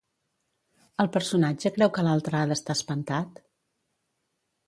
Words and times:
El 1.03 1.09
personatge 1.17 1.71
creu 1.75 1.91
que 1.97 2.05
l'altre 2.07 2.39
ha 2.39 2.49
d'estar 2.53 2.77
espantat? 2.79 3.39